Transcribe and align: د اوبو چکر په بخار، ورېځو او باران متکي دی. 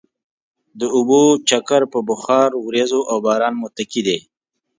د 0.79 0.81
اوبو 0.95 1.21
چکر 1.49 1.81
په 1.93 1.99
بخار، 2.09 2.49
ورېځو 2.67 2.99
او 3.11 3.17
باران 3.25 3.53
متکي 3.63 4.01
دی. 4.07 4.19